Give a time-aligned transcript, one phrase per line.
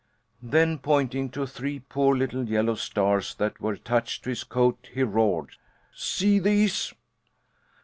[0.41, 5.03] Then, pointing to three poor little yellow stars that were attached to his coat, he
[5.03, 5.57] roared:
[5.93, 6.91] "See these?"